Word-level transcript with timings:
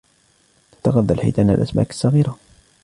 تتغذى 0.83 1.13
الحيتان 1.13 1.49
على 1.49 1.57
الأسماك 1.57 1.89
الصغيرة. 1.89 2.37